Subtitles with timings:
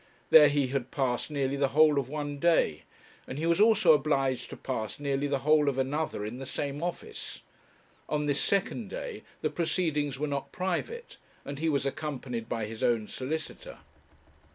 [0.31, 2.85] There he had passed nearly the whole of one day;
[3.27, 6.81] and he was also obliged to pass nearly the whole of another in the same
[6.81, 7.43] office.
[8.09, 12.81] On this second day the proceedings were not private, and he was accompanied by his
[12.81, 13.77] own solicitor.